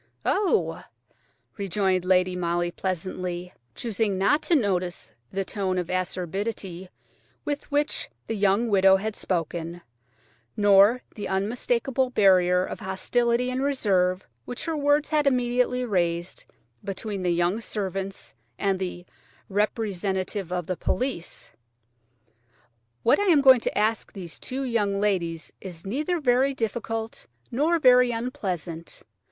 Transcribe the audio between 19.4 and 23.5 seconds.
"representative of the police"–"what I am